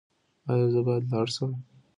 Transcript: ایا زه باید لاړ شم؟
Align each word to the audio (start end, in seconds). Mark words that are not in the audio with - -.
ایا 0.49 0.65
زه 0.73 0.79
باید 0.87 1.03
لاړ 1.11 1.27
شم؟ 1.35 1.51